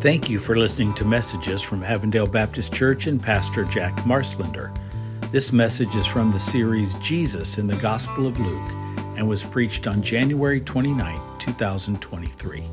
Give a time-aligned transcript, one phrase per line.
[0.00, 4.76] Thank you for listening to messages from Avondale Baptist Church and Pastor Jack Marslander.
[5.32, 8.70] This message is from the series Jesus in the Gospel of Luke
[9.16, 12.64] and was preached on January 29, 2023.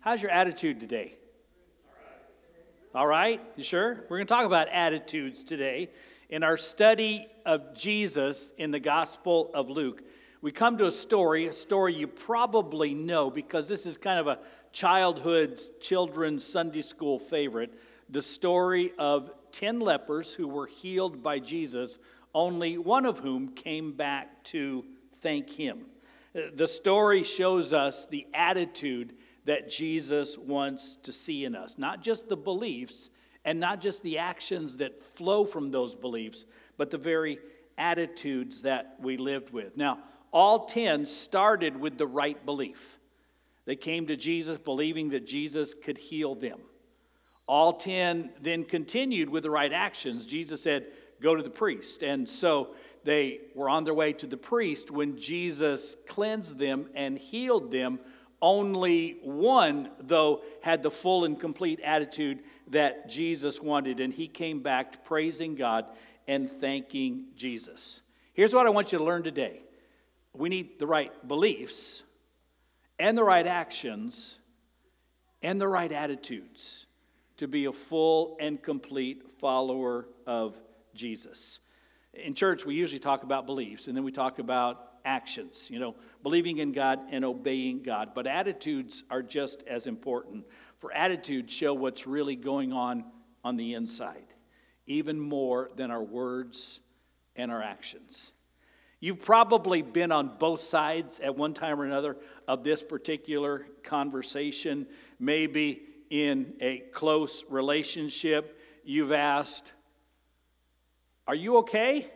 [0.00, 1.14] How's your attitude today?
[2.96, 4.04] All right, you sure?
[4.10, 5.90] We're going to talk about attitudes today
[6.28, 10.02] in our study of Jesus in the Gospel of Luke.
[10.40, 14.28] We come to a story, a story you probably know because this is kind of
[14.28, 14.38] a
[14.72, 17.74] childhood children's Sunday school favorite.
[18.08, 21.98] The story of 10 lepers who were healed by Jesus,
[22.34, 24.84] only one of whom came back to
[25.22, 25.86] thank him.
[26.54, 29.14] The story shows us the attitude
[29.44, 31.78] that Jesus wants to see in us.
[31.78, 33.10] Not just the beliefs
[33.44, 37.40] and not just the actions that flow from those beliefs, but the very
[37.76, 39.76] attitudes that we lived with.
[39.76, 39.98] Now,
[40.32, 42.98] all 10 started with the right belief.
[43.64, 46.60] They came to Jesus believing that Jesus could heal them.
[47.46, 50.26] All 10 then continued with the right actions.
[50.26, 50.86] Jesus said,
[51.20, 52.02] Go to the priest.
[52.02, 57.18] And so they were on their way to the priest when Jesus cleansed them and
[57.18, 57.98] healed them
[58.40, 64.60] only one, though, had the full and complete attitude that Jesus wanted, and he came
[64.60, 65.86] back praising God
[66.28, 68.02] and thanking Jesus.
[68.34, 69.62] Here's what I want you to learn today
[70.38, 72.02] we need the right beliefs,
[72.98, 74.38] and the right actions,
[75.42, 76.86] and the right attitudes
[77.36, 80.56] to be a full and complete follower of
[80.94, 81.60] Jesus.
[82.14, 85.94] In church, we usually talk about beliefs, and then we talk about actions, you know,
[86.22, 88.10] believing in God and obeying God.
[88.14, 90.44] But attitudes are just as important.
[90.78, 93.04] For attitudes show what's really going on
[93.44, 94.34] on the inside,
[94.86, 96.80] even more than our words
[97.36, 98.32] and our actions.
[99.00, 102.16] You've probably been on both sides at one time or another
[102.48, 104.86] of this particular conversation.
[105.20, 109.72] Maybe in a close relationship, you've asked,
[111.28, 112.10] Are you okay?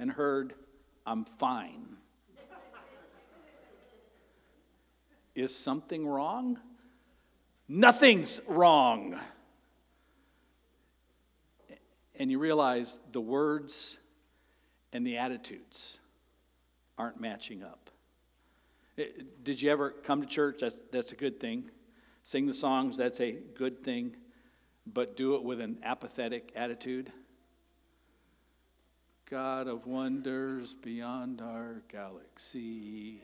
[0.00, 0.54] And heard,
[1.06, 1.96] I'm fine.
[5.36, 6.58] Is something wrong?
[7.68, 9.18] Nothing's wrong.
[12.16, 13.98] And you realize the words
[14.94, 15.98] and the attitudes
[16.96, 17.90] aren't matching up.
[18.96, 19.06] Eh,
[19.42, 20.58] did you ever come to church?
[20.60, 21.68] That's, that's a good thing.
[22.22, 24.16] Sing the songs, that's a good thing.
[24.86, 27.12] But do it with an apathetic attitude.
[29.28, 33.22] God of wonders beyond our galaxy.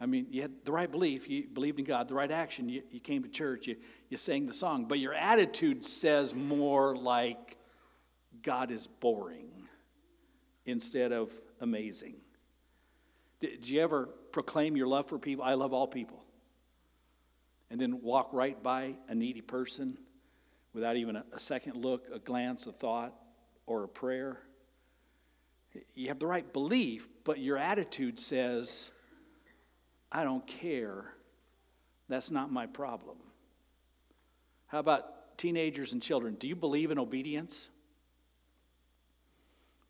[0.00, 2.82] I mean, you had the right belief, you believed in God, the right action, you,
[2.90, 3.76] you came to church, you,
[4.08, 7.58] you sang the song, but your attitude says more like
[8.42, 9.59] God is boring
[10.66, 12.14] instead of amazing.
[13.40, 15.44] Did you ever proclaim your love for people?
[15.44, 16.22] I love all people.
[17.70, 19.96] And then walk right by a needy person
[20.74, 23.14] without even a, a second look, a glance, a thought,
[23.66, 24.38] or a prayer?
[25.94, 28.90] You have the right belief, but your attitude says,
[30.10, 31.04] I don't care.
[32.08, 33.16] That's not my problem.
[34.66, 36.34] How about teenagers and children?
[36.34, 37.70] Do you believe in obedience?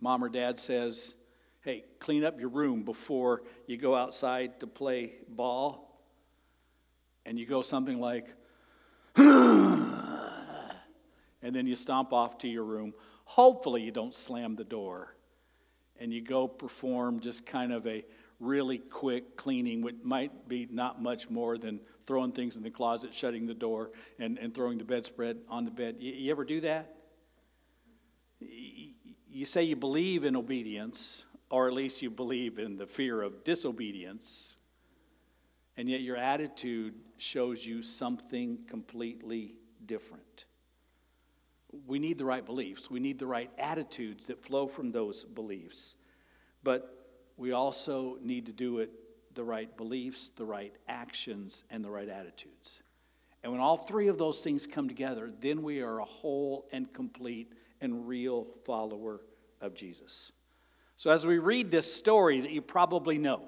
[0.00, 1.14] Mom or dad says,
[1.62, 6.02] hey, clean up your room before you go outside to play ball.
[7.26, 8.28] And you go something like,
[9.16, 9.26] and
[11.42, 12.94] then you stomp off to your room.
[13.24, 15.14] Hopefully, you don't slam the door
[16.00, 18.04] and you go perform just kind of a
[18.40, 23.12] really quick cleaning, which might be not much more than throwing things in the closet,
[23.12, 25.96] shutting the door, and, and throwing the bedspread on the bed.
[26.00, 26.96] You, you ever do that?
[29.32, 33.44] You say you believe in obedience, or at least you believe in the fear of
[33.44, 34.56] disobedience,
[35.76, 39.54] and yet your attitude shows you something completely
[39.86, 40.46] different.
[41.86, 42.90] We need the right beliefs.
[42.90, 45.94] We need the right attitudes that flow from those beliefs.
[46.64, 48.90] But we also need to do it
[49.34, 52.82] the right beliefs, the right actions, and the right attitudes.
[53.44, 56.92] And when all three of those things come together, then we are a whole and
[56.92, 59.20] complete and real follower
[59.60, 60.32] of Jesus.
[60.96, 63.42] So, as we read this story that you probably know,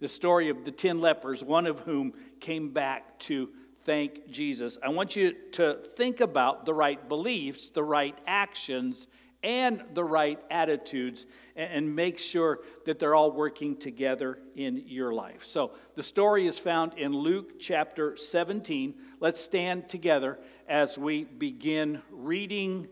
[0.00, 3.50] the story of the 10 lepers, one of whom came back to
[3.84, 4.78] thank Jesus.
[4.82, 9.08] I want you to think about the right beliefs, the right actions,
[9.42, 11.26] and the right attitudes,
[11.56, 15.44] and make sure that they're all working together in your life.
[15.44, 18.94] So, the story is found in Luke chapter 17.
[19.20, 20.38] Let's stand together
[20.68, 22.88] as we begin reading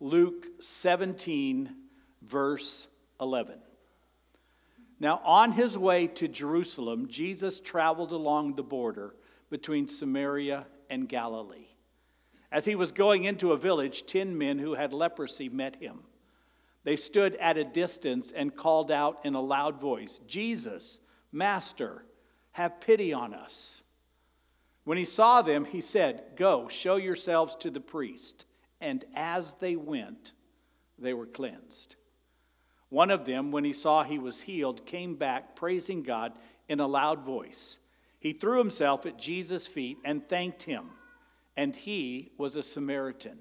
[0.00, 1.74] Luke 17,
[2.22, 2.88] verse
[3.20, 3.58] 11.
[4.98, 9.14] Now, on his way to Jerusalem, Jesus traveled along the border
[9.50, 11.68] between Samaria and Galilee.
[12.50, 16.00] As he was going into a village, ten men who had leprosy met him.
[16.82, 21.00] They stood at a distance and called out in a loud voice, Jesus,
[21.30, 22.04] Master,
[22.52, 23.82] have pity on us.
[24.84, 28.46] When he saw them, he said, Go, show yourselves to the priest.
[28.80, 30.32] And as they went,
[30.98, 31.96] they were cleansed.
[32.88, 36.32] One of them, when he saw he was healed, came back praising God
[36.68, 37.78] in a loud voice.
[38.18, 40.90] He threw himself at Jesus' feet and thanked him,
[41.56, 43.38] and he was a Samaritan.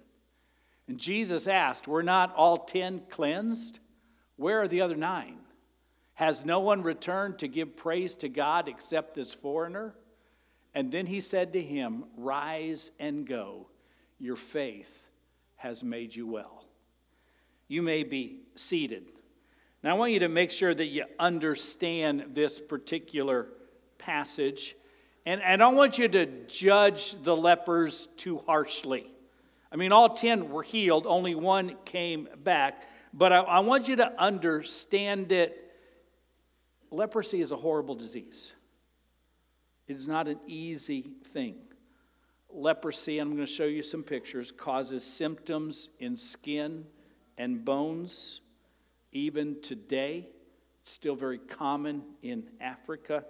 [0.87, 3.79] And Jesus asked, Were not all ten cleansed?
[4.35, 5.37] Where are the other nine?
[6.13, 9.95] Has no one returned to give praise to God except this foreigner?
[10.73, 13.67] And then he said to him, Rise and go.
[14.19, 15.08] Your faith
[15.59, 16.63] has made you well.
[17.67, 19.05] You may be seated.
[19.83, 23.49] Now, I want you to make sure that you understand this particular
[23.97, 24.75] passage.
[25.25, 29.11] And, and I don't want you to judge the lepers too harshly.
[29.71, 32.83] I mean, all 10 were healed, only one came back.
[33.13, 35.71] But I, I want you to understand it.
[36.89, 38.53] leprosy is a horrible disease.
[39.87, 41.55] It is not an easy thing.
[42.51, 46.85] Leprosy, I'm going to show you some pictures, causes symptoms in skin
[47.37, 48.41] and bones.
[49.11, 50.27] Even today,
[50.81, 53.23] it's still very common in Africa.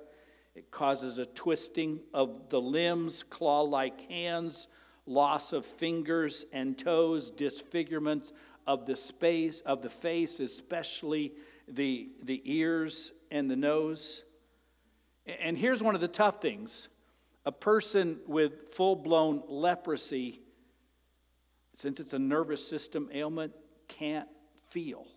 [0.55, 4.67] It causes a twisting of the limbs, claw like hands,
[5.05, 8.31] loss of fingers and toes, disfigurements
[8.67, 11.33] of the space of the face, especially
[11.67, 14.23] the, the ears and the nose.
[15.25, 16.87] And here's one of the tough things
[17.45, 20.41] a person with full blown leprosy,
[21.73, 23.53] since it's a nervous system ailment,
[23.87, 24.27] can't
[24.69, 25.07] feel.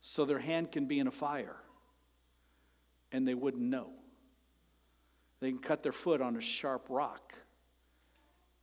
[0.00, 1.56] So their hand can be in a fire
[3.12, 3.90] and they wouldn't know.
[5.40, 7.34] They can cut their foot on a sharp rock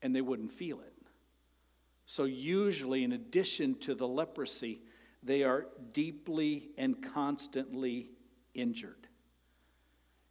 [0.01, 0.94] and they wouldn't feel it.
[2.06, 4.81] So, usually, in addition to the leprosy,
[5.24, 8.12] they are deeply and constantly
[8.53, 9.07] injured.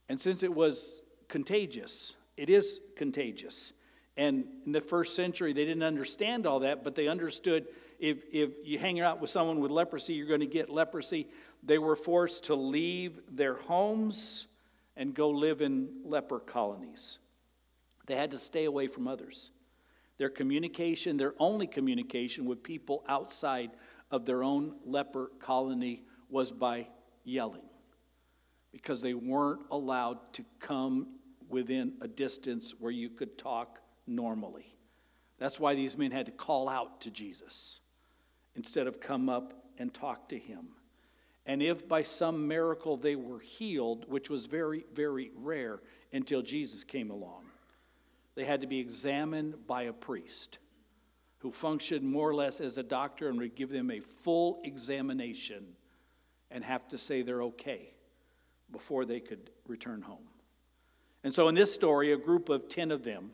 [0.08, 3.72] And since it was contagious, it is contagious.
[4.16, 7.66] And in the first century, they didn't understand all that, but they understood
[7.98, 11.28] if, if you hang out with someone with leprosy, you're going to get leprosy.
[11.62, 14.46] They were forced to leave their homes
[14.96, 17.18] and go live in leper colonies.
[18.06, 19.50] They had to stay away from others.
[20.18, 23.70] Their communication, their only communication with people outside
[24.10, 26.86] of their own leper colony was by
[27.24, 27.62] yelling
[28.74, 31.06] because they weren't allowed to come
[31.48, 34.66] within a distance where you could talk normally.
[35.38, 37.78] That's why these men had to call out to Jesus
[38.56, 40.70] instead of come up and talk to him.
[41.46, 45.78] And if by some miracle they were healed, which was very, very rare
[46.12, 47.44] until Jesus came along,
[48.34, 50.58] they had to be examined by a priest
[51.38, 55.64] who functioned more or less as a doctor and would give them a full examination
[56.50, 57.93] and have to say they're okay
[58.70, 60.28] before they could return home.
[61.22, 63.30] And so in this story, a group of 10 of them,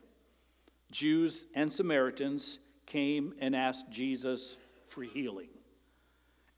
[0.91, 4.57] Jews and Samaritans, came and asked Jesus
[4.87, 5.49] for healing.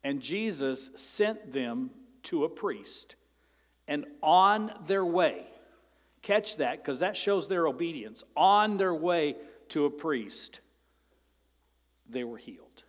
[0.03, 1.91] And Jesus sent them
[2.23, 3.15] to a priest.
[3.87, 5.45] And on their way,
[6.23, 8.23] Catch that because that shows their obedience.
[8.35, 9.35] On their way
[9.69, 10.61] to a priest,
[12.09, 12.83] they were healed.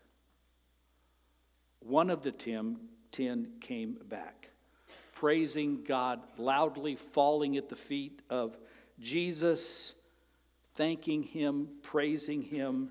[1.80, 2.78] One of the ten,
[3.10, 4.43] ten came back,
[5.24, 8.58] praising God loudly, falling at the feet of
[9.00, 9.94] Jesus,
[10.74, 12.90] thanking him, praising him.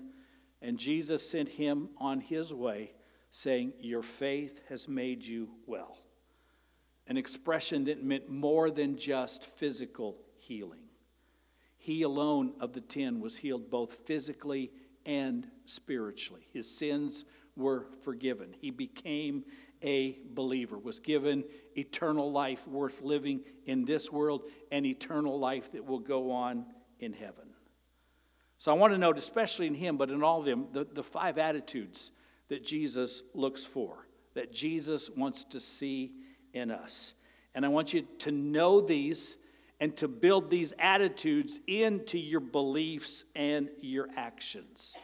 [0.60, 2.90] And Jesus sent him on his way,
[3.30, 5.96] saying, Your faith has made you well.
[7.06, 10.88] An expression that meant more than just physical healing.
[11.76, 14.72] He alone of the ten was healed both physically
[15.06, 16.48] and spiritually.
[16.52, 18.56] His sins were forgiven.
[18.60, 19.44] He became
[19.84, 21.44] a believer, was given
[21.76, 26.64] eternal life worth living in this world and eternal life that will go on
[26.98, 27.50] in heaven.
[28.56, 31.02] So I want to note, especially in him, but in all of them, the, the
[31.02, 32.10] five attitudes
[32.48, 36.12] that Jesus looks for, that Jesus wants to see
[36.54, 37.14] in us.
[37.54, 39.36] And I want you to know these
[39.80, 44.96] and to build these attitudes into your beliefs and your actions.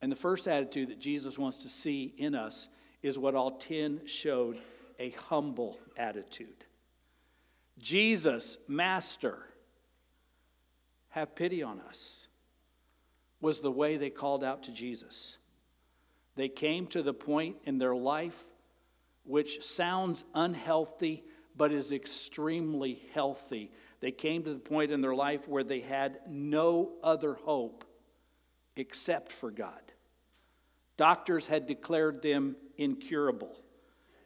[0.00, 2.68] And the first attitude that Jesus wants to see in us
[3.02, 4.58] is what all 10 showed
[4.98, 6.64] a humble attitude.
[7.78, 9.38] Jesus, Master,
[11.10, 12.26] have pity on us,
[13.40, 15.38] was the way they called out to Jesus.
[16.36, 18.44] They came to the point in their life
[19.24, 21.24] which sounds unhealthy
[21.56, 23.70] but is extremely healthy.
[24.00, 27.84] They came to the point in their life where they had no other hope
[28.76, 29.89] except for God.
[31.00, 33.56] Doctors had declared them incurable.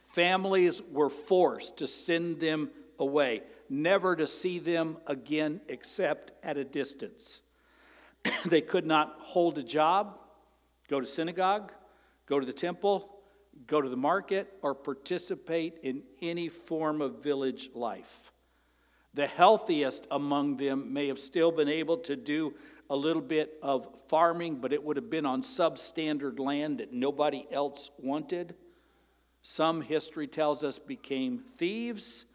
[0.08, 6.64] Families were forced to send them away, never to see them again except at a
[6.64, 7.42] distance.
[8.46, 10.18] they could not hold a job,
[10.90, 11.70] go to synagogue,
[12.26, 13.20] go to the temple,
[13.68, 18.32] go to the market, or participate in any form of village life.
[19.14, 22.54] The healthiest among them may have still been able to do
[22.90, 27.46] a little bit of farming, but it would have been on substandard land that nobody
[27.50, 28.54] else wanted.
[29.42, 32.26] Some history tells us became thieves,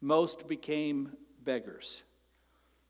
[0.00, 1.12] most became
[1.44, 2.02] beggars.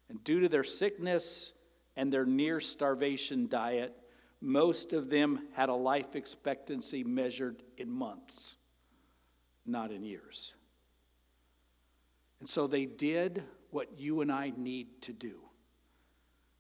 [0.09, 1.53] And due to their sickness
[1.97, 3.97] and their near starvation diet,
[4.41, 8.57] most of them had a life expectancy measured in months,
[9.67, 10.55] not in years.
[12.41, 15.41] And so they did what you and I need to do.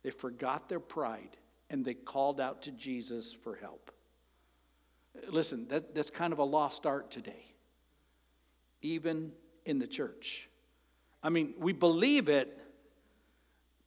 [0.02, 1.36] They forgot their pride
[1.68, 3.90] and they called out to Jesus for help.
[5.28, 7.44] Listen, that, that's kind of a lost art today,
[8.82, 9.32] even
[9.64, 10.48] in the church.
[11.22, 12.58] I mean, we believe it,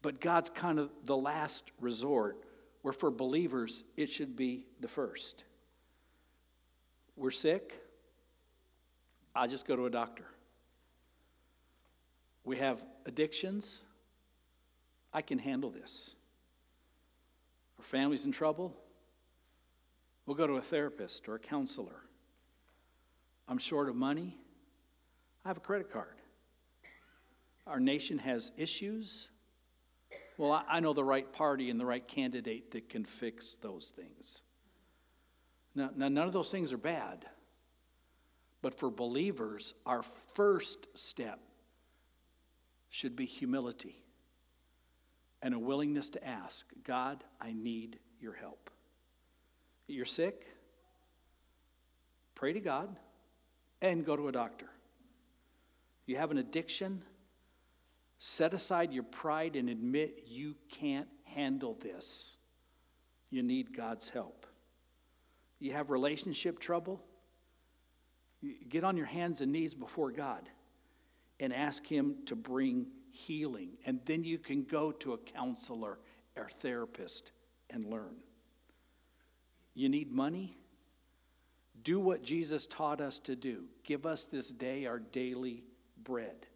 [0.02, 2.44] but God's kind of the last resort,
[2.82, 5.44] where for believers, it should be the first.
[7.16, 7.80] We're sick,
[9.36, 10.26] I just go to a doctor.
[12.44, 13.82] We have addictions,
[15.14, 16.16] I can handle this.
[17.78, 18.76] Our family's in trouble,
[20.26, 22.02] we'll go to a therapist or a counselor.
[23.48, 24.38] I'm short of money,
[25.46, 26.16] I have a credit card.
[27.68, 29.30] Our nation has issues.
[30.38, 34.42] Well, I know the right party and the right candidate that can fix those things.
[35.76, 37.26] Now, now, none of those things are bad.
[38.62, 40.04] But for believers, our
[40.34, 41.40] first step
[42.90, 44.03] should be humility
[45.44, 48.72] and a willingness to ask God, I need your help.
[49.88, 50.48] You're sick?
[52.34, 52.96] Pray to God
[53.82, 54.68] and go to a doctor.
[56.06, 57.04] You have an addiction?
[58.20, 62.38] Set aside your pride and admit you can't handle this.
[63.30, 64.48] You need God's help.
[65.60, 67.02] You have relationship trouble?
[68.70, 70.50] Get on your hands and knees before God
[71.40, 73.70] and ask Him to bring healing.
[73.86, 76.00] And then you can go to a counselor
[76.36, 77.32] or therapist
[77.70, 78.16] and learn.
[79.74, 80.58] You need money?
[81.84, 83.66] Do what Jesus taught us to do.
[83.84, 85.64] Give us this day our daily
[86.04, 86.48] bread.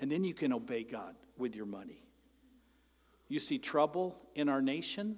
[0.00, 2.04] And then you can obey God with your money.
[3.28, 5.16] You see trouble in our nation,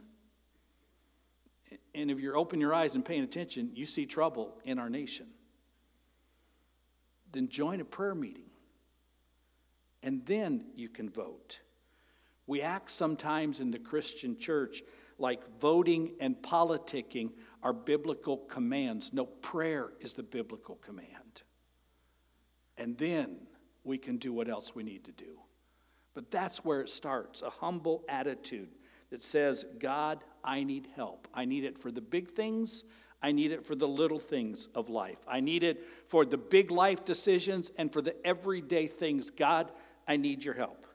[1.95, 5.27] and if you're open your eyes and paying attention, you see trouble in our nation.
[7.33, 8.44] Then join a prayer meeting,
[10.05, 11.59] and then you can vote.
[12.47, 14.83] We act sometimes in the Christian church
[15.19, 17.31] like voting and politicking
[17.63, 19.11] are biblical commands.
[19.13, 21.43] No, prayer is the biblical command.
[22.77, 23.39] And then
[23.83, 25.39] we can do what else we need to do.
[26.13, 28.69] But that's where it starts a humble attitude
[29.11, 31.29] that says, God, I need help.
[31.33, 32.85] I need it for the big things,
[33.25, 35.17] I need it for the little things of life.
[35.27, 39.31] I need it for the big life decisions and for the everyday things.
[39.31, 39.73] God,
[40.07, 40.87] I need your help.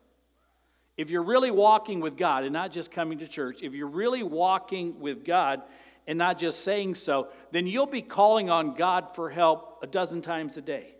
[0.97, 4.21] If you're really walking with God and not just coming to church, if you're really
[4.21, 5.61] walking with God
[6.07, 10.21] and not just saying so, then you'll be calling on God for help a dozen
[10.21, 10.95] times a day.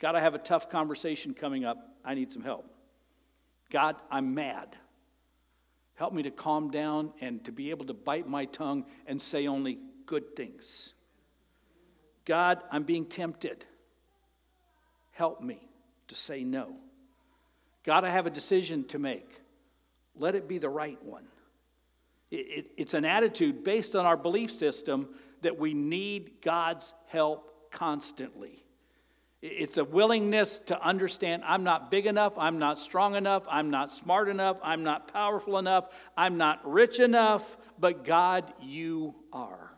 [0.00, 1.78] God, I have a tough conversation coming up.
[2.04, 2.66] I need some help.
[3.70, 4.76] God, I'm mad.
[5.94, 9.46] Help me to calm down and to be able to bite my tongue and say
[9.46, 10.94] only good things.
[12.24, 13.64] God, I'm being tempted.
[15.12, 15.68] Help me
[16.08, 16.76] to say no.
[17.84, 19.28] God, I have a decision to make.
[20.16, 21.24] Let it be the right one.
[22.30, 25.08] It, it, it's an attitude based on our belief system
[25.42, 28.64] that we need God's help constantly.
[29.42, 33.90] It's a willingness to understand I'm not big enough, I'm not strong enough, I'm not
[33.90, 39.72] smart enough, I'm not powerful enough, I'm not rich enough, but God, you are.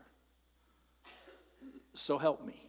[1.95, 2.61] So help me.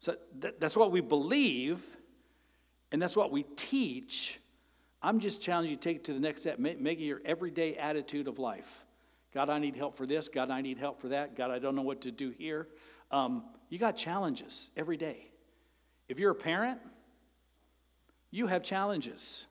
[0.00, 0.16] So
[0.58, 1.84] that's what we believe,
[2.92, 4.40] and that's what we teach.
[5.02, 7.76] I'm just challenging you to take it to the next step, make it your everyday
[7.76, 8.84] attitude of life.
[9.34, 10.28] God, I need help for this.
[10.28, 11.36] God, I need help for that.
[11.36, 12.68] God, I don't know what to do here.
[13.10, 15.30] Um, you got challenges every day.
[16.08, 16.80] If you're a parent,
[18.30, 19.46] you have challenges.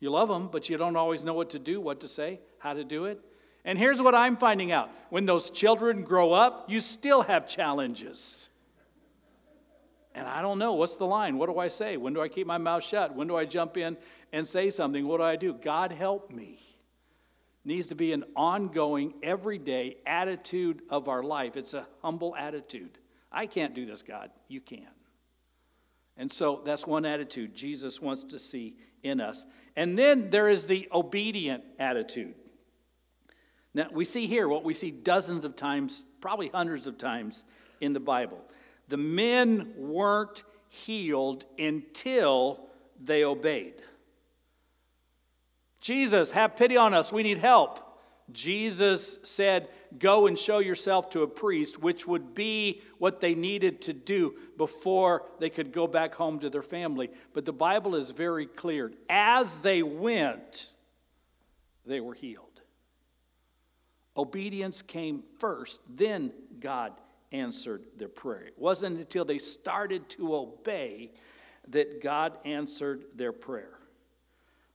[0.00, 2.74] You love them, but you don't always know what to do, what to say, how
[2.74, 3.20] to do it.
[3.64, 8.48] And here's what I'm finding out when those children grow up, you still have challenges.
[10.16, 11.36] And I don't know, what's the line?
[11.36, 11.98] What do I say?
[11.98, 13.14] When do I keep my mouth shut?
[13.14, 13.98] When do I jump in
[14.32, 15.06] and say something?
[15.06, 15.52] What do I do?
[15.52, 16.58] God help me.
[17.66, 21.56] Needs to be an ongoing, everyday attitude of our life.
[21.56, 22.96] It's a humble attitude.
[23.30, 24.30] I can't do this, God.
[24.48, 24.88] You can.
[26.16, 29.44] And so that's one attitude Jesus wants to see in us.
[29.76, 32.36] And then there is the obedient attitude.
[33.74, 37.44] Now, we see here what we see dozens of times, probably hundreds of times
[37.82, 38.40] in the Bible.
[38.88, 42.60] The men weren't healed until
[43.02, 43.74] they obeyed.
[45.80, 47.12] Jesus, have pity on us.
[47.12, 47.82] We need help.
[48.32, 53.80] Jesus said, Go and show yourself to a priest, which would be what they needed
[53.82, 57.10] to do before they could go back home to their family.
[57.32, 58.92] But the Bible is very clear.
[59.08, 60.72] As they went,
[61.86, 62.60] they were healed.
[64.16, 66.92] Obedience came first, then God
[67.32, 68.44] answered their prayer.
[68.44, 71.12] It wasn't until they started to obey
[71.68, 73.78] that God answered their prayer.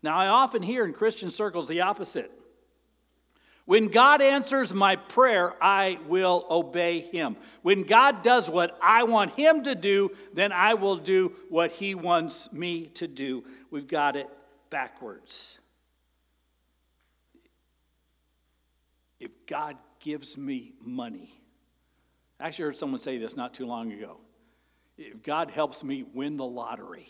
[0.04, 2.32] Now, I often hear in Christian circles the opposite.
[3.66, 7.38] When God answers my prayer, I will obey him.
[7.62, 11.96] When God does what I want him to do, then I will do what he
[11.96, 13.44] wants me to do.
[13.70, 14.28] We've got it
[14.70, 15.60] backwards.
[19.20, 21.41] If God gives me money,
[22.42, 24.18] I actually heard someone say this not too long ago.
[24.98, 27.08] If God helps me win the lottery,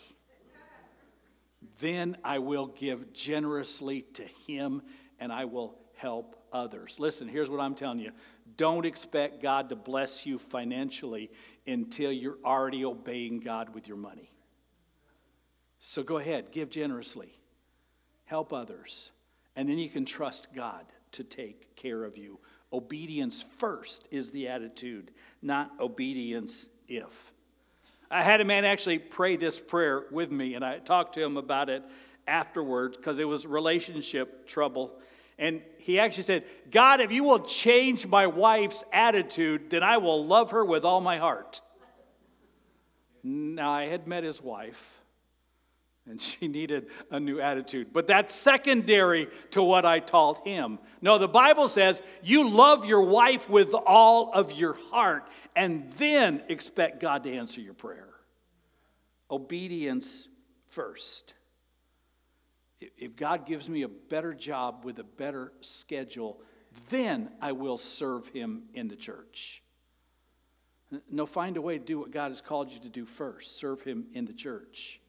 [1.80, 4.82] then I will give generously to him
[5.18, 6.96] and I will help others.
[6.98, 8.12] Listen, here's what I'm telling you
[8.56, 11.30] don't expect God to bless you financially
[11.66, 14.30] until you're already obeying God with your money.
[15.78, 17.38] So go ahead, give generously,
[18.24, 19.10] help others,
[19.56, 22.38] and then you can trust God to take care of you.
[22.72, 25.10] Obedience first is the attitude,
[25.42, 27.32] not obedience if.
[28.10, 31.36] I had a man actually pray this prayer with me, and I talked to him
[31.36, 31.82] about it
[32.26, 34.98] afterwards because it was relationship trouble.
[35.38, 40.24] And he actually said, God, if you will change my wife's attitude, then I will
[40.24, 41.60] love her with all my heart.
[43.24, 44.91] Now, I had met his wife,
[46.08, 47.92] and she needed a new attitude.
[47.92, 50.78] But that's secondary to what I taught him.
[51.00, 56.42] No, the Bible says you love your wife with all of your heart, and then
[56.48, 58.08] expect God to answer your prayer.
[59.30, 60.28] Obedience
[60.68, 61.34] first
[62.98, 66.40] if God gives me a better job with a better schedule,
[66.90, 69.62] then I will serve Him in the church.
[71.10, 73.82] No, find a way to do what God has called you to do first serve
[73.82, 75.00] Him in the church.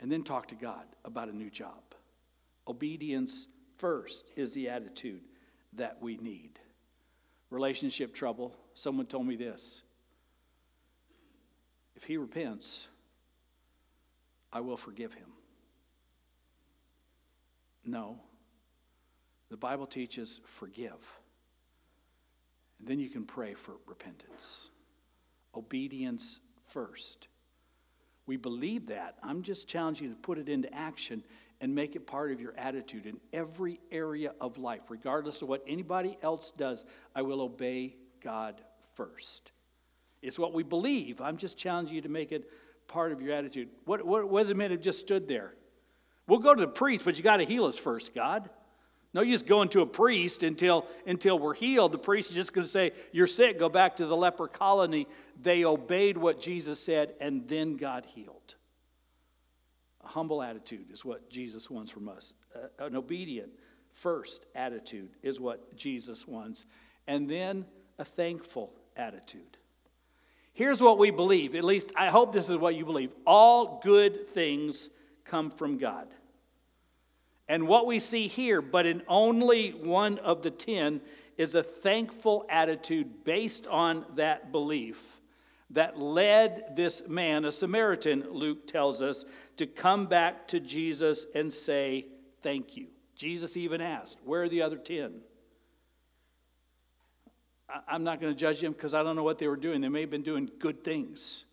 [0.00, 1.82] And then talk to God about a new job.
[2.66, 5.22] Obedience first is the attitude
[5.74, 6.58] that we need.
[7.50, 8.56] Relationship trouble.
[8.74, 9.82] Someone told me this
[11.96, 12.88] if he repents,
[14.52, 15.28] I will forgive him.
[17.84, 18.20] No.
[19.50, 21.20] The Bible teaches forgive.
[22.78, 24.70] And then you can pray for repentance.
[25.54, 27.28] Obedience first.
[28.26, 29.16] We believe that.
[29.22, 31.22] I'm just challenging you to put it into action
[31.60, 34.82] and make it part of your attitude in every area of life.
[34.88, 38.60] Regardless of what anybody else does, I will obey God
[38.94, 39.52] first.
[40.22, 41.20] It's what we believe.
[41.20, 42.48] I'm just challenging you to make it
[42.88, 43.68] part of your attitude.
[43.84, 45.54] What, what, what the men have just stood there?
[46.26, 48.48] We'll go to the priest, but you got to heal us first, God.
[49.12, 51.90] No use going to a priest until, until we're healed.
[51.92, 55.08] The priest is just going to say, You're sick, go back to the leper colony.
[55.40, 58.54] They obeyed what Jesus said, and then God healed.
[60.04, 62.34] A humble attitude is what Jesus wants from us.
[62.54, 63.50] Uh, an obedient,
[63.92, 66.66] first attitude is what Jesus wants.
[67.06, 67.64] And then
[67.98, 69.56] a thankful attitude.
[70.52, 74.28] Here's what we believe, at least I hope this is what you believe all good
[74.28, 74.88] things
[75.24, 76.08] come from God.
[77.50, 81.00] And what we see here, but in only one of the ten,
[81.36, 85.20] is a thankful attitude based on that belief
[85.70, 89.24] that led this man, a Samaritan, Luke tells us,
[89.56, 92.06] to come back to Jesus and say,
[92.40, 92.86] Thank you.
[93.16, 95.14] Jesus even asked, Where are the other ten?
[97.88, 99.80] I'm not going to judge them because I don't know what they were doing.
[99.80, 101.46] They may have been doing good things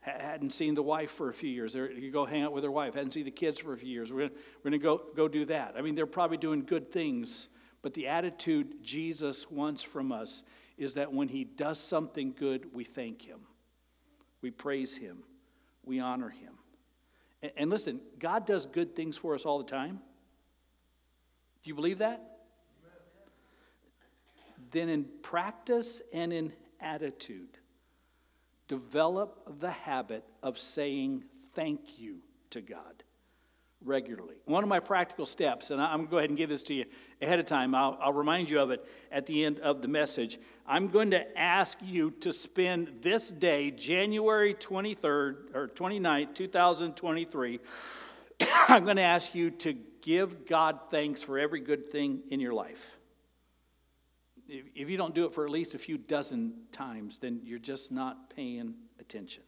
[0.00, 1.74] hadn't seen the wife for a few years.
[1.74, 2.94] They're, you go hang out with their wife.
[2.94, 4.12] Hadn't seen the kids for a few years.
[4.12, 4.30] We're
[4.62, 5.74] going to go, go do that.
[5.76, 7.48] I mean, they're probably doing good things,
[7.82, 10.42] but the attitude Jesus wants from us
[10.78, 13.40] is that when he does something good, we thank him,
[14.40, 15.18] we praise him,
[15.84, 16.54] we honor him.
[17.42, 20.00] And, and listen, God does good things for us all the time.
[21.62, 22.30] Do you believe that?
[24.70, 27.58] then in practice and in attitude,
[28.70, 32.18] develop the habit of saying thank you
[32.50, 33.02] to God
[33.84, 34.36] regularly.
[34.44, 36.74] One of my practical steps, and I'm going to go ahead and give this to
[36.74, 36.84] you
[37.20, 40.38] ahead of time, I'll, I'll, remind you of it at the end of the message.
[40.68, 47.58] I'm going to ask you to spend this day, January 23rd or 29th, 2023,
[48.68, 52.54] I'm going to ask you to give God thanks for every good thing in your
[52.54, 52.99] life.
[54.50, 57.92] If you don't do it for at least a few dozen times, then you're just
[57.92, 59.44] not paying attention.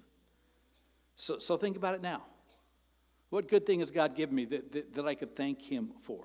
[1.17, 2.23] So, so think about it now.
[3.31, 6.25] What good thing has God given me that, that, that I could thank Him for?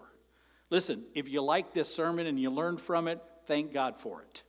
[0.70, 4.44] Listen, if you like this sermon and you learned from it, thank God for it.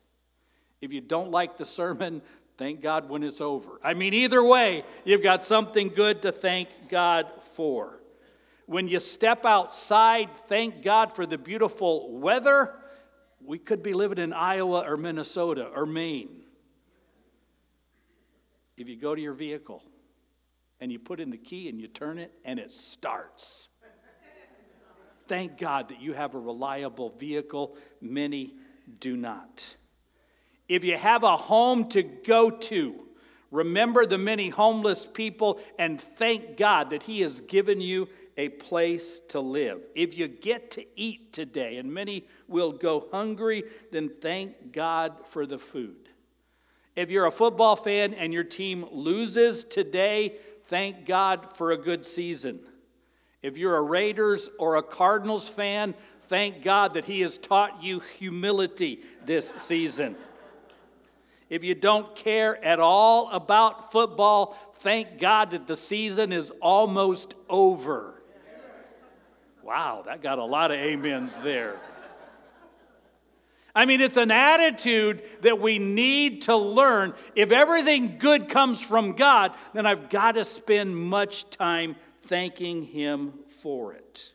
[0.81, 2.21] If you don't like the sermon,
[2.57, 3.81] thank God when it's over.
[3.83, 8.01] I mean, either way, you've got something good to thank God for.
[8.67, 12.75] When you step outside, thank God for the beautiful weather
[13.44, 16.42] we could be living in Iowa or Minnesota or Maine.
[18.77, 19.83] If you go to your vehicle
[20.81, 23.68] and you put in the key and you turn it and it starts.
[25.27, 27.77] Thank God that you have a reliable vehicle.
[28.01, 28.55] Many
[29.01, 29.77] do not.
[30.68, 32.94] If you have a home to go to,
[33.51, 39.20] remember the many homeless people and thank God that He has given you a place
[39.29, 39.81] to live.
[39.96, 45.44] If you get to eat today, and many will go hungry, then thank God for
[45.44, 46.09] the food.
[46.94, 52.07] If you're a football fan and your team loses today, thank God for a good
[52.07, 52.61] season.
[53.42, 55.94] If you're a Raiders or a Cardinals fan,
[56.29, 60.16] thank God that He has taught you humility this season.
[61.51, 67.35] If you don't care at all about football, thank God that the season is almost
[67.48, 68.17] over.
[69.68, 71.76] Wow, that got a lot of amens there.
[73.74, 77.12] I mean, it's an attitude that we need to learn.
[77.37, 83.35] If everything good comes from God, then I've got to spend much time thanking Him
[83.61, 84.33] for it.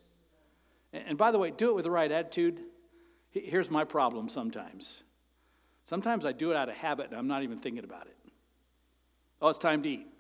[0.93, 2.59] And by the way, do it with the right attitude.
[3.31, 5.01] Here's my problem sometimes.
[5.83, 8.17] Sometimes I do it out of habit and I'm not even thinking about it.
[9.41, 10.12] Oh, it's time to eat.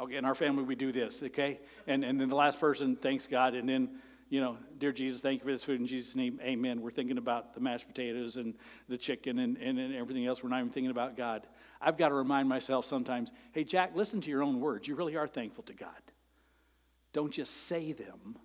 [0.00, 1.60] Okay, in our family, we do this, okay?
[1.86, 3.98] And, and then the last person thanks God, and then,
[4.30, 6.80] you know, dear Jesus, thank you for this food in Jesus' name, amen.
[6.80, 8.54] We're thinking about the mashed potatoes and
[8.88, 10.42] the chicken and, and, and everything else.
[10.42, 11.46] We're not even thinking about God.
[11.82, 14.88] I've got to remind myself sometimes hey, Jack, listen to your own words.
[14.88, 15.90] You really are thankful to God.
[17.12, 18.36] Don't just say them,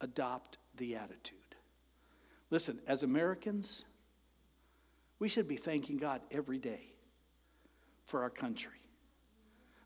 [0.00, 1.38] adopt the attitude.
[2.50, 3.84] Listen, as Americans,
[5.18, 6.92] we should be thanking God every day
[8.04, 8.79] for our country.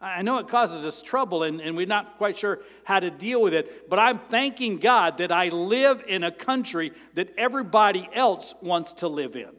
[0.01, 3.41] I know it causes us trouble and, and we're not quite sure how to deal
[3.41, 8.55] with it, but I'm thanking God that I live in a country that everybody else
[8.61, 9.51] wants to live in.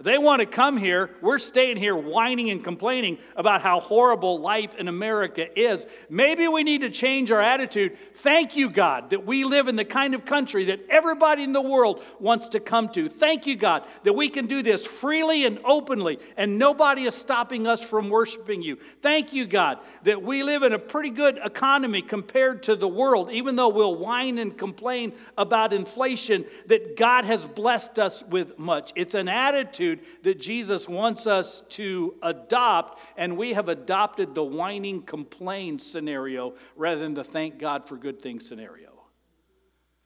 [0.00, 1.10] They want to come here.
[1.20, 5.88] We're staying here whining and complaining about how horrible life in America is.
[6.08, 7.98] Maybe we need to change our attitude.
[8.18, 11.60] Thank you, God, that we live in the kind of country that everybody in the
[11.60, 13.08] world wants to come to.
[13.08, 17.66] Thank you, God, that we can do this freely and openly and nobody is stopping
[17.66, 18.78] us from worshiping you.
[19.02, 23.32] Thank you, God, that we live in a pretty good economy compared to the world,
[23.32, 28.92] even though we'll whine and complain about inflation, that God has blessed us with much.
[28.94, 34.44] It's an attitude attitude that Jesus wants us to adopt, and we have adopted the
[34.44, 38.92] whining, complain scenario rather than the thank God for good things scenario.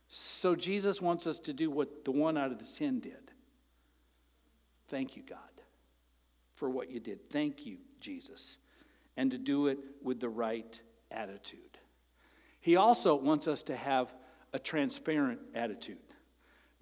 [0.08, 3.30] So Jesus wants us to do what the one out of the ten did.
[4.88, 5.38] Thank you, God,
[6.54, 7.30] for what you did.
[7.30, 8.58] Thank you, Jesus.
[9.16, 11.78] And to do it with the right attitude.
[12.60, 14.12] He also wants us to have
[14.52, 15.98] a transparent attitude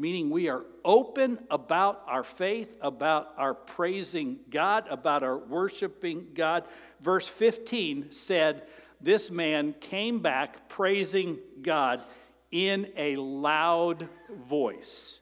[0.00, 6.64] meaning we are open about our faith, about our praising God, about our worshiping God.
[7.02, 8.62] Verse 15 said,
[9.02, 12.02] This man came back praising God
[12.50, 14.08] in a loud
[14.48, 15.20] voice.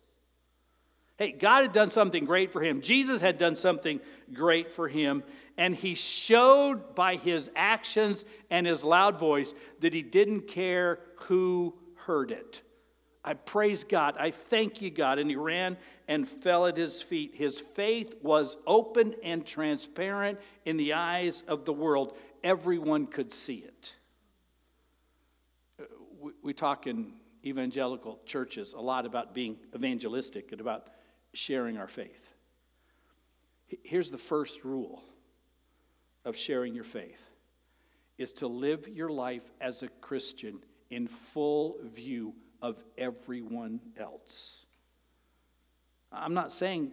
[1.17, 2.81] Hey, God had done something great for him.
[2.81, 3.99] Jesus had done something
[4.33, 5.25] great for him.
[5.57, 11.75] And he showed by his actions and his loud voice that he didn't care who
[11.97, 12.63] heard it.
[13.25, 14.17] I praise God.
[14.19, 15.19] I thank you, God.
[15.19, 15.77] And he ran
[16.07, 17.35] and fell at his feet.
[17.35, 22.17] His faith was open and transparent in the eyes of the world.
[22.43, 23.95] Everyone could see it.
[25.81, 25.85] Uh,
[26.43, 27.13] we talk in
[27.45, 30.89] evangelical churches a lot about being evangelistic and about
[31.35, 32.33] sharing our faith.
[33.83, 35.03] Here's the first rule
[36.25, 37.23] of sharing your faith
[38.17, 40.59] is to live your life as a Christian
[40.91, 44.65] in full view of everyone else.
[46.13, 46.93] I'm not saying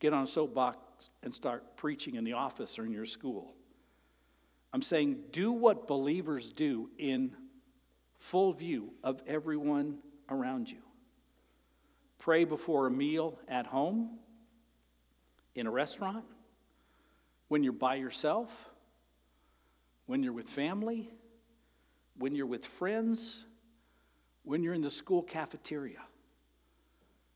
[0.00, 0.78] get on a soapbox
[1.22, 3.54] and start preaching in the office or in your school.
[4.72, 7.32] I'm saying do what believers do in
[8.18, 10.78] full view of everyone around you.
[12.18, 14.18] Pray before a meal at home,
[15.54, 16.24] in a restaurant,
[17.48, 18.70] when you're by yourself,
[20.06, 21.10] when you're with family,
[22.16, 23.44] when you're with friends,
[24.44, 26.00] when you're in the school cafeteria.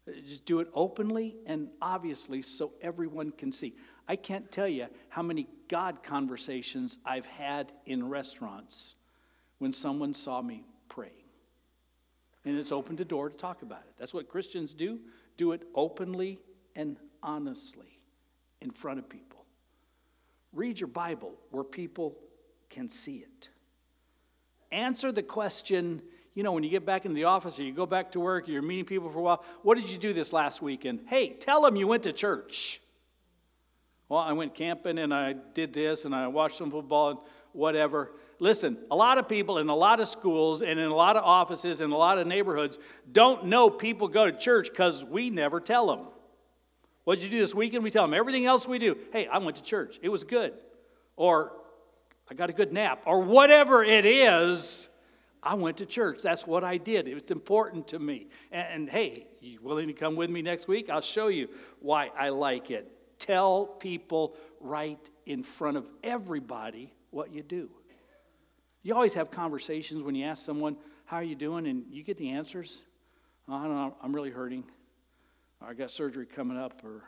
[0.09, 3.75] Uh, just do it openly and obviously so everyone can see.
[4.09, 8.95] I can't tell you how many God conversations I've had in restaurants
[9.59, 11.13] when someone saw me praying.
[12.45, 13.95] And it's opened the door to talk about it.
[13.99, 15.01] That's what Christians do.
[15.37, 16.39] Do it openly
[16.77, 17.99] and honestly
[18.61, 19.45] in front of people.
[20.53, 22.17] Read your Bible where people
[22.71, 23.49] can see it.
[24.71, 26.03] Answer the question
[26.37, 28.47] you know, when you get back into the office or you go back to work,
[28.47, 31.01] you're meeting people for a while, what did you do this last weekend?
[31.07, 32.83] Hey, tell them you went to church.
[34.11, 37.19] Well, I went camping and I did this and I watched some football and
[37.53, 38.13] whatever.
[38.39, 41.25] Listen, a lot of people in a lot of schools and in a lot of
[41.25, 42.79] offices and a lot of neighborhoods
[43.11, 46.07] don't know people go to church because we never tell them.
[47.05, 47.83] What did you do this weekend?
[47.83, 48.13] We tell them.
[48.13, 49.99] Everything else we do, hey, I went to church.
[50.03, 50.53] It was good.
[51.17, 51.53] Or
[52.31, 53.05] I got a good nap.
[53.07, 54.91] Or whatever it is
[55.47, 56.23] I went to church.
[56.23, 57.07] That's what I did.
[57.07, 58.27] It's important to me.
[58.51, 60.91] And, and, hey, you willing to come with me next week?
[60.91, 62.91] I'll show you why I like it.
[63.21, 67.71] Tell people right in front of everybody what you do.
[68.83, 71.69] You always have conversations when you ask someone, How are you doing?
[71.69, 72.83] and you get the answers.
[73.49, 74.65] Oh, I don't know, I'm really hurting.
[75.63, 77.05] I got surgery coming up, or,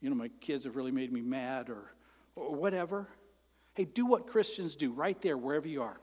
[0.00, 1.92] you know, my kids have really made me mad, or,
[2.36, 3.08] or whatever.
[3.74, 5.98] Hey, do what Christians do right there, wherever you are.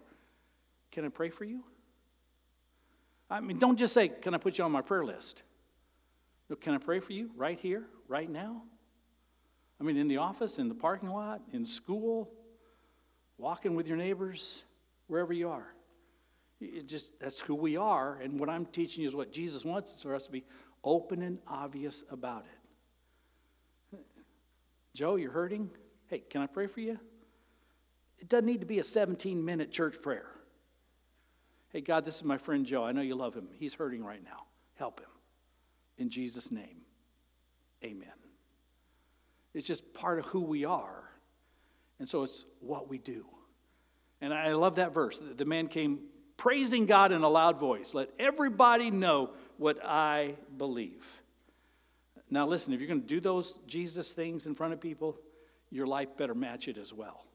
[0.93, 1.63] Can I pray for you?
[3.27, 5.41] I mean, don't just say, Can I put you on my prayer list?
[6.49, 8.61] No, can I pray for you right here, right now?
[9.81, 12.29] I mean, in the office, in the parking lot, in school,
[13.39, 14.63] walking with your neighbors,
[15.07, 15.73] wherever you are.
[16.61, 19.99] It just that's who we are, and what I'm teaching you is what Jesus wants
[20.01, 20.45] for us to be
[20.83, 23.99] open and obvious about it.
[24.93, 25.71] Joe, you're hurting?
[26.05, 26.99] Hey, can I pray for you?
[28.19, 30.27] It doesn't need to be a 17 minute church prayer.
[31.73, 32.83] Hey, God, this is my friend Joe.
[32.83, 33.47] I know you love him.
[33.59, 34.45] He's hurting right now.
[34.75, 35.09] Help him.
[35.97, 36.81] In Jesus' name,
[37.83, 38.09] amen.
[39.55, 41.09] It's just part of who we are.
[41.99, 43.25] And so it's what we do.
[44.21, 45.19] And I love that verse.
[45.35, 45.99] The man came
[46.37, 47.93] praising God in a loud voice.
[47.93, 51.21] Let everybody know what I believe.
[52.29, 55.17] Now, listen, if you're going to do those Jesus things in front of people,
[55.69, 57.25] your life better match it as well.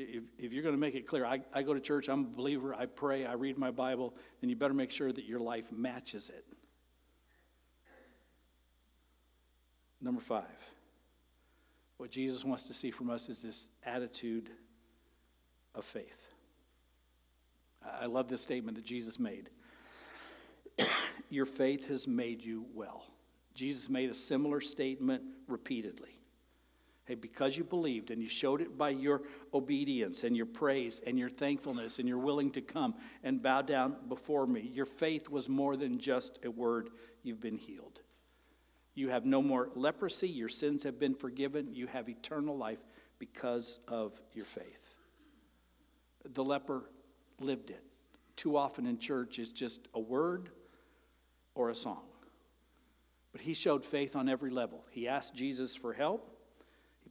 [0.00, 2.36] If, if you're going to make it clear, I, I go to church, I'm a
[2.36, 5.70] believer, I pray, I read my Bible, then you better make sure that your life
[5.70, 6.44] matches it.
[10.00, 10.44] Number five,
[11.98, 14.48] what Jesus wants to see from us is this attitude
[15.74, 16.16] of faith.
[18.00, 19.50] I love this statement that Jesus made.
[21.30, 23.04] Your faith has made you well.
[23.54, 26.19] Jesus made a similar statement repeatedly.
[27.10, 31.18] Hey, because you believed and you showed it by your obedience and your praise and
[31.18, 32.94] your thankfulness and you're willing to come
[33.24, 36.90] and bow down before me, your faith was more than just a word,
[37.24, 37.98] you've been healed.
[38.94, 42.78] You have no more leprosy, your sins have been forgiven, you have eternal life
[43.18, 44.94] because of your faith.
[46.24, 46.84] The leper
[47.40, 47.82] lived it.
[48.36, 50.50] Too often in church it's just a word
[51.56, 52.04] or a song.
[53.32, 54.84] But he showed faith on every level.
[54.92, 56.36] He asked Jesus for help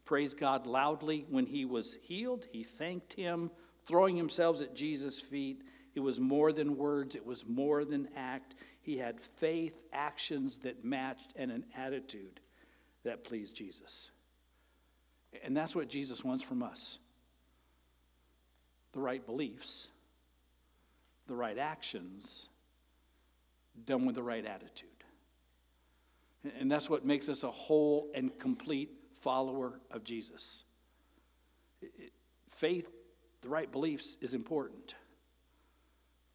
[0.10, 2.48] praised God loudly when he was healed.
[2.52, 3.52] He thanked him,
[3.86, 5.62] throwing himself at Jesus' feet.
[5.94, 8.56] It was more than words, it was more than act.
[8.82, 12.40] He had faith, actions that matched, and an attitude
[13.04, 14.10] that pleased Jesus.
[15.44, 16.98] And that's what Jesus wants from us
[18.94, 19.90] the right beliefs,
[21.28, 22.48] the right actions,
[23.86, 24.90] done with the right attitude.
[26.60, 30.64] And that's what makes us a whole and complete follower of Jesus.
[32.50, 32.90] Faith,
[33.42, 34.96] the right beliefs is important.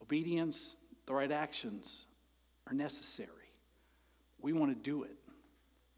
[0.02, 2.06] Obedience, the right actions
[2.66, 3.30] are necessary.
[4.40, 5.16] We want to do it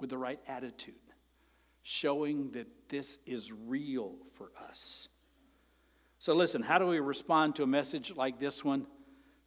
[0.00, 0.94] with the right attitude,
[1.82, 5.08] showing that this is real for us.
[6.18, 8.86] So, listen, how do we respond to a message like this one?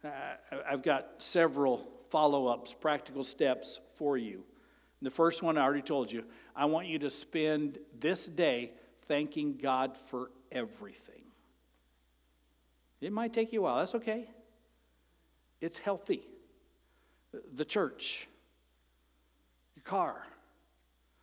[0.04, 0.08] Uh,
[0.68, 4.44] I've got several follow ups, practical steps for you.
[5.02, 6.24] The first one I already told you.
[6.54, 8.72] I want you to spend this day
[9.08, 11.22] thanking God for everything.
[13.00, 13.76] It might take you a while.
[13.78, 14.28] That's okay.
[15.60, 16.22] It's healthy.
[17.54, 18.28] The church,
[19.74, 20.26] your car.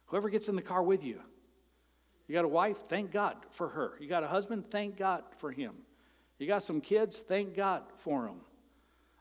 [0.07, 1.19] Whoever gets in the car with you.
[2.27, 2.77] You got a wife?
[2.87, 3.93] Thank God for her.
[3.99, 4.65] You got a husband?
[4.71, 5.73] Thank God for him.
[6.39, 7.23] You got some kids?
[7.27, 8.41] Thank God for them.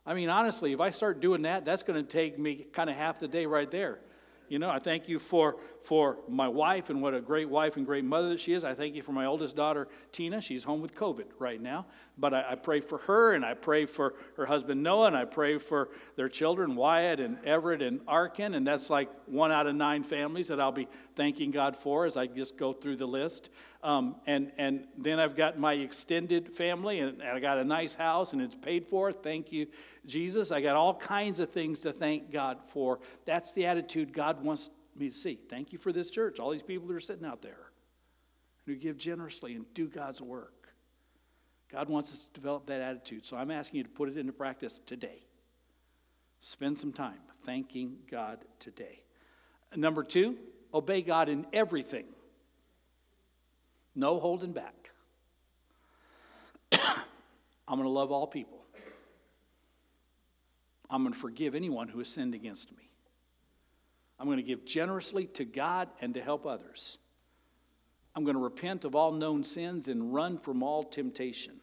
[0.05, 2.97] I mean, honestly, if I start doing that, that's going to take me kind of
[2.97, 4.01] half the day right there.
[4.49, 7.87] You know, I thank you for, for my wife and what a great wife and
[7.87, 8.64] great mother that she is.
[8.64, 10.40] I thank you for my oldest daughter, Tina.
[10.40, 11.87] She's home with COVID right now.
[12.18, 15.27] But I, I pray for her and I pray for her husband, Noah, and I
[15.27, 18.55] pray for their children, Wyatt and Everett and Arkin.
[18.55, 22.16] And that's like one out of nine families that I'll be thanking God for as
[22.16, 23.51] I just go through the list.
[23.85, 27.94] Um, and, and then I've got my extended family, and, and I got a nice
[27.94, 29.12] house, and it's paid for.
[29.12, 29.68] Thank you,
[30.05, 30.51] Jesus.
[30.51, 32.99] I got all kinds of things to thank God for.
[33.27, 35.39] That's the attitude God wants me to see.
[35.49, 37.71] Thank you for this church, all these people that are sitting out there
[38.67, 40.69] who give generously and do God's work.
[41.71, 43.27] God wants us to develop that attitude.
[43.27, 45.25] So I'm asking you to put it into practice today.
[46.41, 49.03] Spend some time thanking God today.
[49.75, 50.37] Number two,
[50.73, 52.07] obey God in everything.
[53.95, 54.91] No holding back.
[56.73, 58.59] I'm going to love all people.
[60.89, 62.86] I'm going to forgive anyone who has sinned against me.
[64.19, 66.99] I'm going to give generously to God and to help others.
[68.15, 71.61] I'm going to repent of all known sins and run from all temptation.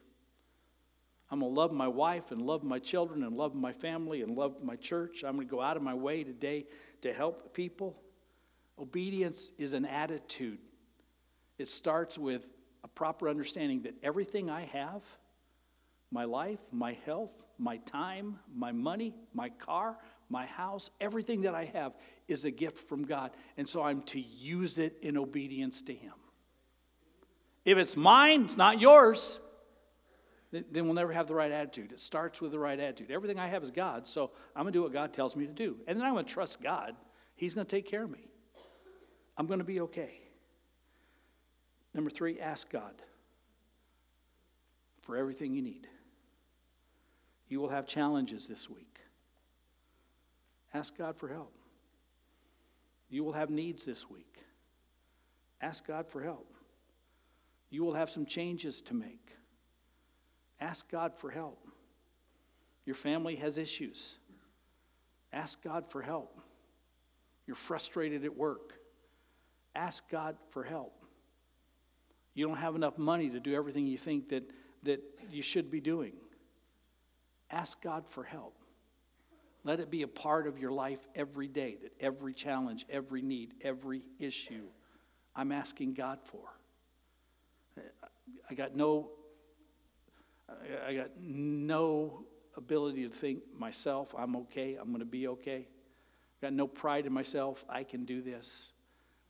[1.31, 4.37] I'm going to love my wife and love my children and love my family and
[4.37, 5.23] love my church.
[5.23, 6.65] I'm going to go out of my way today
[7.01, 7.97] to help people.
[8.77, 10.59] Obedience is an attitude
[11.57, 12.47] it starts with
[12.83, 15.01] a proper understanding that everything I have
[16.11, 19.97] my life, my health, my time, my money, my car,
[20.33, 21.93] my house, everything that I have
[22.27, 23.31] is a gift from God.
[23.55, 26.13] And so I'm to use it in obedience to Him.
[27.63, 29.39] If it's mine, it's not yours,
[30.51, 31.93] then we'll never have the right attitude.
[31.93, 33.09] It starts with the right attitude.
[33.09, 35.53] Everything I have is God, so I'm going to do what God tells me to
[35.53, 35.77] do.
[35.87, 36.95] And then I'm going to trust God.
[37.35, 38.27] He's going to take care of me.
[39.37, 40.19] I'm going to be okay.
[41.93, 42.93] Number three, ask God
[45.01, 45.87] for everything you need.
[47.47, 48.92] You will have challenges this week.
[50.73, 51.53] Ask God for help.
[53.09, 54.37] You will have needs this week.
[55.61, 56.53] Ask God for help.
[57.69, 59.35] You will have some changes to make.
[60.59, 61.67] Ask God for help.
[62.85, 64.17] Your family has issues.
[65.31, 66.39] Ask God for help.
[67.47, 68.73] You're frustrated at work.
[69.75, 70.93] Ask God for help.
[72.33, 74.43] You don't have enough money to do everything you think that,
[74.83, 76.13] that you should be doing.
[77.51, 78.55] Ask God for help.
[79.63, 83.53] Let it be a part of your life every day, that every challenge, every need,
[83.61, 84.65] every issue,
[85.35, 86.41] I'm asking God for.
[88.49, 89.09] I got no,
[90.85, 95.67] I got no ability to think myself, I'm okay, I'm going to be okay.
[96.41, 98.73] I got no pride in myself, I can do this.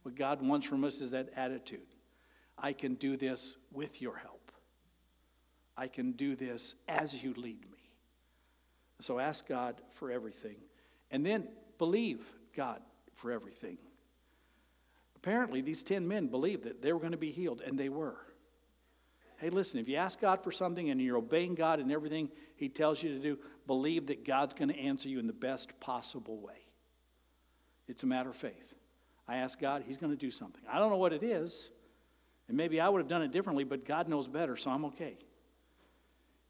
[0.02, 1.80] What God wants from us is that attitude.
[2.58, 4.52] I can do this with your help.
[5.78, 7.73] I can do this as you lead me.
[9.04, 10.56] So ask God for everything.
[11.12, 12.80] And then believe God
[13.16, 13.78] for everything.
[15.18, 18.16] Apparently, these 10 men believed that they were going to be healed, and they were.
[19.40, 22.70] Hey, listen, if you ask God for something and you're obeying God in everything He
[22.70, 23.38] tells you to do,
[23.68, 26.66] believe that God's going to answer you in the best possible way.
[27.90, 28.74] It's a matter of faith.
[29.28, 30.64] I ask God, He's going to do something.
[30.72, 31.72] I don't know what it is.
[32.48, 35.18] And maybe I would have done it differently, but God knows better, so I'm okay.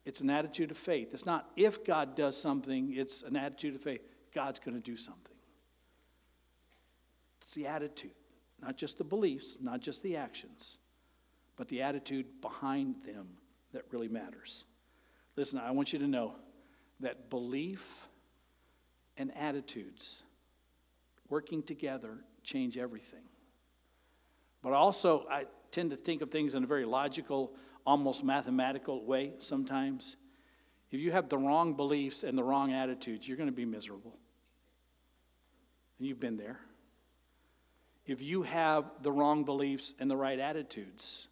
[0.06, 1.13] It's an attitude of faith.
[1.13, 4.02] It's not if God does something, it's an attitude of faith.
[4.34, 5.36] God's going to do something.
[7.42, 8.12] It's the attitude,
[8.62, 10.80] not just the beliefs, not just the actions,
[11.56, 13.28] but the attitude behind them
[13.74, 14.66] that really matters.
[15.36, 16.36] Listen, I want you to know
[17.00, 18.08] that belief
[19.18, 20.22] and attitudes
[21.30, 23.24] working together change everything.
[24.62, 27.54] But also, I tend to think of things in a very logical,
[27.86, 30.15] almost mathematical way sometimes.
[30.91, 34.15] If you have the wrong beliefs and the wrong attitudes, you're going to be miserable.
[35.98, 36.60] And you've been there.
[38.06, 41.27] If you have the wrong beliefs and the right attitudes,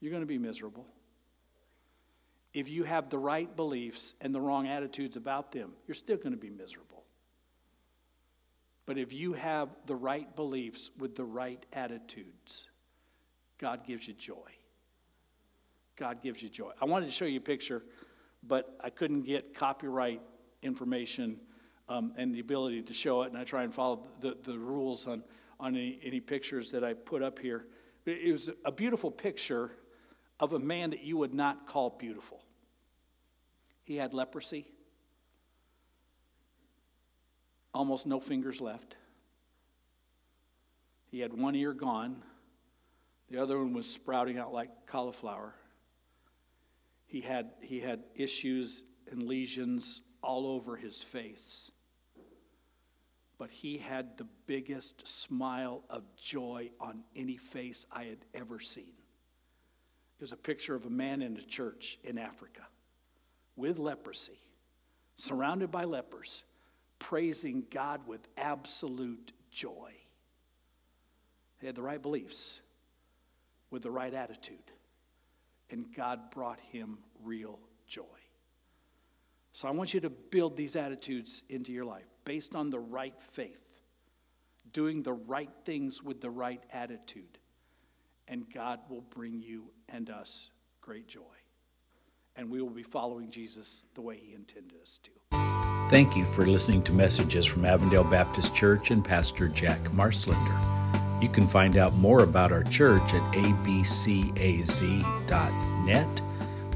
[0.00, 0.86] you're going to be miserable.
[2.52, 6.32] If you have the right beliefs and the wrong attitudes about them, you're still going
[6.32, 7.02] to be miserable.
[8.86, 12.68] But if you have the right beliefs with the right attitudes,
[13.58, 14.34] God gives you joy.
[15.96, 16.72] God gives you joy.
[16.80, 17.82] I wanted to show you a picture,
[18.42, 20.20] but I couldn't get copyright
[20.62, 21.38] information
[21.88, 25.06] um, and the ability to show it, and I try and follow the, the rules
[25.06, 25.22] on,
[25.60, 27.66] on any, any pictures that I put up here.
[28.06, 29.72] It was a beautiful picture
[30.40, 32.42] of a man that you would not call beautiful.
[33.84, 34.66] He had leprosy,
[37.72, 38.96] almost no fingers left,
[41.14, 42.22] He had one ear gone,
[43.30, 45.54] the other one was sprouting out like cauliflower.
[47.06, 51.70] He had, he had issues and lesions all over his face.
[53.38, 58.92] But he had the biggest smile of joy on any face I had ever seen.
[60.18, 62.62] It was a picture of a man in a church in Africa
[63.56, 64.40] with leprosy,
[65.16, 66.44] surrounded by lepers,
[66.98, 69.92] praising God with absolute joy.
[71.60, 72.60] He had the right beliefs
[73.70, 74.70] with the right attitude,
[75.74, 77.58] and God brought him real
[77.88, 78.02] joy.
[79.50, 83.20] So I want you to build these attitudes into your life based on the right
[83.20, 83.58] faith,
[84.72, 87.38] doing the right things with the right attitude,
[88.28, 90.50] and God will bring you and us
[90.80, 91.20] great joy.
[92.36, 95.10] And we will be following Jesus the way He intended us to.
[95.90, 100.73] Thank you for listening to messages from Avondale Baptist Church and Pastor Jack Marslender.
[101.24, 103.80] You can find out more about our church at abcaz.net,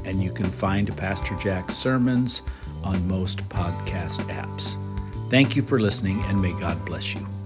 [0.05, 2.41] and you can find Pastor Jack's sermons
[2.83, 4.75] on most podcast apps.
[5.29, 7.38] Thank you for listening, and may God bless you.